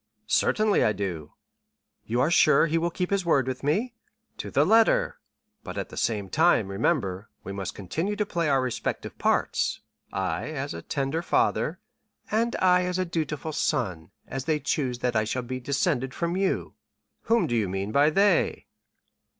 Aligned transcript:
"Certainly 0.25 0.83
I 0.83 0.93
do." 0.93 1.33
"You 2.07 2.21
are 2.21 2.31
sure 2.31 2.65
he 2.65 2.79
will 2.79 2.89
keep 2.89 3.11
his 3.11 3.23
word 3.23 3.45
with 3.45 3.61
me?" 3.63 3.93
"To 4.39 4.49
the 4.49 4.65
letter, 4.65 5.19
but 5.63 5.77
at 5.77 5.89
the 5.89 5.95
same 5.95 6.27
time, 6.27 6.69
remember, 6.69 7.29
we 7.43 7.51
must 7.51 7.75
continue 7.75 8.15
to 8.15 8.25
play 8.25 8.49
our 8.49 8.63
respective 8.63 9.15
parts. 9.19 9.81
I, 10.11 10.45
as 10.47 10.73
a 10.73 10.81
tender 10.81 11.21
father——" 11.21 11.77
"And 12.31 12.55
I 12.59 12.81
as 12.85 12.97
a 12.97 13.05
dutiful 13.05 13.53
son, 13.53 14.09
as 14.27 14.45
they 14.45 14.59
choose 14.59 14.97
that 15.05 15.15
I 15.15 15.23
shall 15.23 15.43
be 15.43 15.59
descended 15.59 16.15
from 16.15 16.35
you." 16.35 16.73
"Whom 17.25 17.45
do 17.45 17.55
you 17.55 17.69
mean 17.69 17.91
by 17.91 18.09
they?" 18.09 18.65